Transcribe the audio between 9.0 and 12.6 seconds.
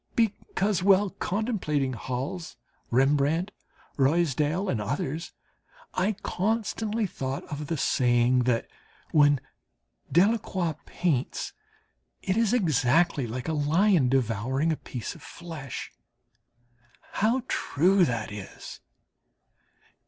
when Delacroix paints, it is